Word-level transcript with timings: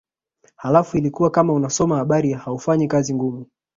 Halafu 0.55 0.97
ilikuwa 0.97 1.29
kama 1.29 1.53
unasoma 1.53 1.97
habari 1.97 2.33
haufanyi 2.33 2.87
kazi 2.87 3.13
ngumu 3.15 3.45